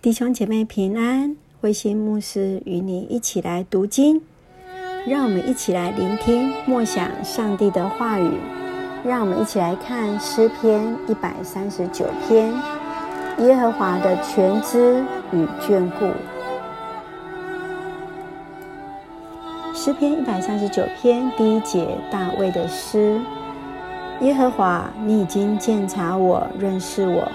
[0.00, 4.22] 弟兄姐妹平安，慧心牧师与你一起来读经，
[5.04, 8.30] 让我们一起来聆听默想上帝的话语。
[9.04, 12.54] 让我们一起来看诗篇一百三十九篇，
[13.38, 16.06] 耶和华的全知与眷顾。
[19.74, 23.20] 诗篇一百三十九篇第一节，大卫的诗：
[24.20, 27.28] 耶和华，你已经鉴察我，认识我。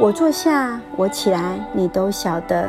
[0.00, 2.68] 我坐下，我起来，你都晓得；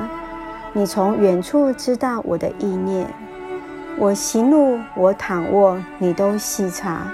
[0.74, 3.08] 你从远处知道我的意念。
[3.98, 7.08] 我行路，我躺卧，你都细察。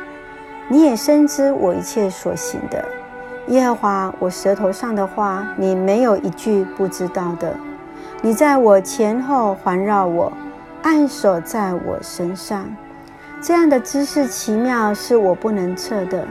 [0.68, 2.84] 你也深知我一切所行的。
[3.48, 7.56] 耶和华，我舌头上的话，你没有一句不知道的。
[8.22, 10.32] 你在我前后环绕我，
[10.82, 12.66] 按手在我身上。
[13.42, 16.26] 这样的知识奇妙，是我不能测的；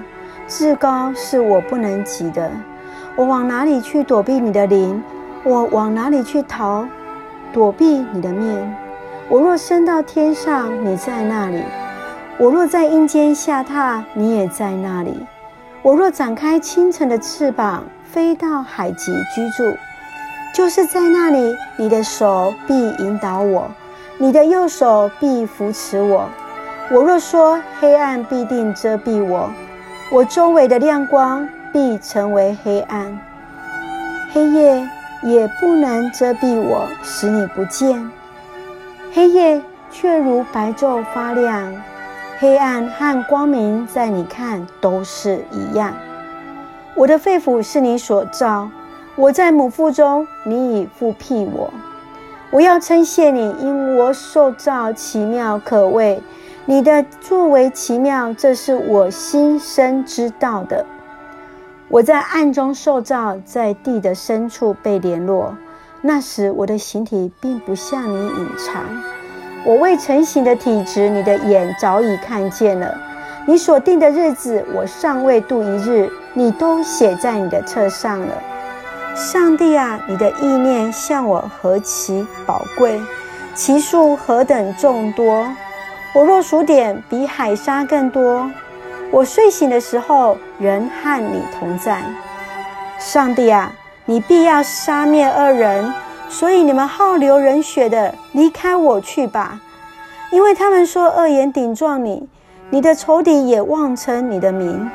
[0.46, 2.50] 至高，是我不能及的。
[3.20, 5.04] 我往哪里去躲避你的灵？
[5.44, 6.88] 我往哪里去逃
[7.52, 7.84] 躲避
[8.14, 8.74] 你的面？
[9.28, 11.60] 我若升到天上，你在那里；
[12.38, 15.26] 我若在阴间下榻，你也在那里。
[15.82, 19.76] 我若展开清晨的翅膀，飞到海极居住，
[20.54, 23.70] 就是在那里，你的手必引导我，
[24.16, 26.24] 你的右手必扶持我。
[26.90, 29.50] 我若说黑暗必定遮蔽我，
[30.10, 31.46] 我周围的亮光。
[31.72, 33.18] 必成为黑暗，
[34.32, 34.88] 黑夜
[35.22, 38.10] 也不能遮蔽我，使你不见。
[39.12, 41.74] 黑夜却如白昼发亮，
[42.38, 45.94] 黑暗和光明在你看都是一样。
[46.94, 48.68] 我的肺腑是你所造，
[49.16, 51.72] 我在母腹中，你已覆庇我。
[52.50, 56.20] 我要称谢你，因我受造奇妙可畏，
[56.64, 60.84] 你的作为奇妙，这是我心生知道的。
[61.90, 65.56] 我在暗中受造，在地的深处被联络。
[66.00, 68.84] 那时我的形体并不向你隐藏，
[69.64, 72.96] 我未成形的体质，你的眼早已看见了。
[73.44, 78.40] 你所定的日子，我尚未度一日，你都写在你的册上了。
[79.16, 83.00] 上帝啊，你的意念向我何其宝贵，
[83.52, 85.44] 其数何等众多！
[86.14, 88.48] 我若数点，比海沙更多。
[89.12, 92.00] 我睡醒的时候，仍和你同在。
[92.98, 93.72] 上帝啊，
[94.04, 95.92] 你必要杀灭恶人，
[96.28, 99.60] 所以你们好流人血的，离开我去吧。
[100.30, 102.28] 因为他们说恶言顶撞你，
[102.70, 104.88] 你的仇敌也妄称你的名。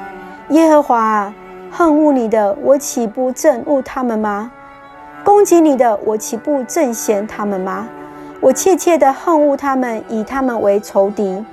[0.49, 1.33] 耶和华啊，
[1.69, 4.49] 恨恶你的，我岂不憎恶他们吗？
[5.25, 7.89] 攻击你的，我岂不憎嫌他们吗？
[8.39, 11.43] 我切切的恨恶他们，以他们为仇敌。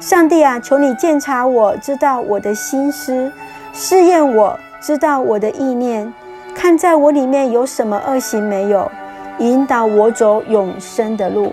[0.00, 3.32] 上帝啊，求你鉴察我，知道我的心思，
[3.72, 6.12] 试验我，知道我的意念，
[6.54, 8.88] 看在我里面有什么恶行没有，
[9.38, 11.52] 引导我走永生的路。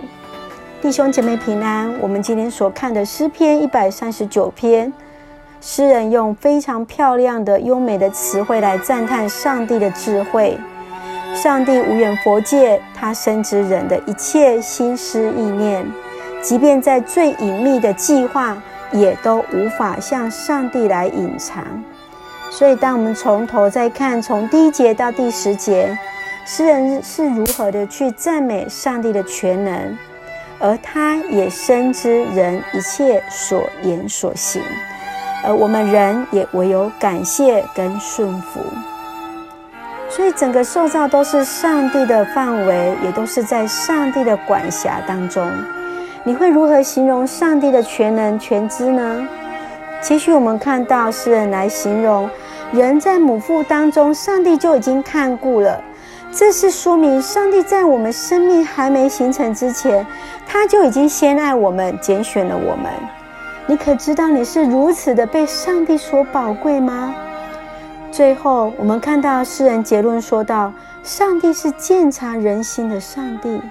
[0.79, 1.91] 弟兄姐妹平安。
[1.99, 4.93] 我们今天所看的诗篇一百三十九篇，
[5.59, 10.55] 诗人用非常漂亮的、优美的词汇来赞叹上帝的智慧。
[11.33, 15.83] 上帝无远弗届，他深知人的一切心思意念。
[16.45, 18.55] 即便在最隐秘的计划，
[18.91, 21.63] 也都无法向上帝来隐藏。
[22.51, 25.97] 所以，当我们从头再看，从第一节到第十节，
[26.45, 29.97] 诗人是如何的去赞美上帝的全能，
[30.59, 34.61] 而他也深知人一切所言所行，
[35.43, 38.61] 而我们人也唯有感谢跟顺服。
[40.11, 45.51] 所以，整个受造都是上帝的范围，也都是在上帝的管辖当中。
[46.27, 49.27] 你会如何形容上帝的全能全知呢？
[50.01, 52.27] 其实我们看到诗人来形容
[52.71, 55.79] 人在母腹当中，上帝就已经看顾了。
[56.31, 60.03] 这是说明上帝在我们生命还没形成之前，
[60.47, 62.91] 他就已经先爱我们，拣选了我们。
[63.67, 67.13] 你可知道你是如此的被上帝所宝贵吗？
[68.11, 73.61] 最后，我们看到诗人结论说道：上帝是鉴察人心的上帝，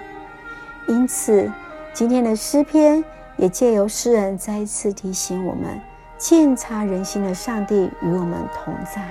[0.87, 1.51] 因此。
[1.95, 3.01] 今天的诗篇
[3.37, 5.79] 也借由诗人再一次提醒我们，
[6.17, 9.01] 鉴察人心的上帝与我们同在。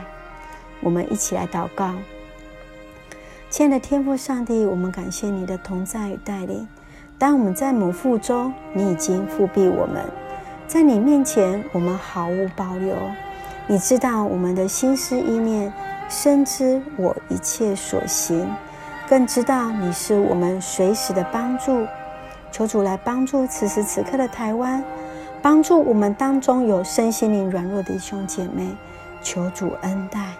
[0.82, 1.94] 我们一起来祷告，
[3.48, 6.69] 亲爱的天父上帝，我们感谢你的同在与带领。
[7.16, 10.04] 当我们在母腹中，你已经覆庇我们，
[10.66, 12.94] 在你面前我们毫无保留。
[13.66, 15.72] 你知道我们的心思意念，
[16.10, 18.46] 深知我一切所行，
[19.08, 21.86] 更知道你是我们随时的帮助。
[22.54, 24.80] 求主来帮助此时此刻的台湾，
[25.42, 28.68] 帮助我们当中有身心灵软弱的弟兄姐妹。
[29.24, 30.34] 求主恩待，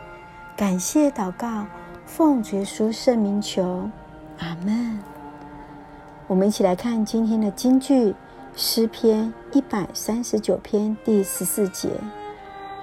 [0.57, 1.67] 感谢祷告，
[2.07, 3.91] 奉主耶稣圣名求，
[4.39, 4.97] 阿门。
[6.29, 8.15] 我们一起来看今天的金句，
[8.55, 11.89] 诗篇一百三十九篇第十四节：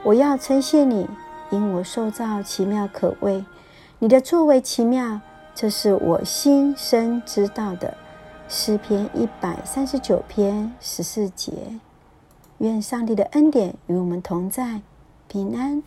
[0.04, 1.07] 我要称谢你，
[1.51, 3.45] 因我受造奇妙可畏，
[3.98, 5.22] 你的作为奇妙，
[5.56, 7.95] 这是我心生知道的。
[8.53, 11.80] 诗篇一百三十九篇十四节。
[12.57, 14.81] 愿上帝的恩典与我们同在，
[15.30, 15.81] 平安。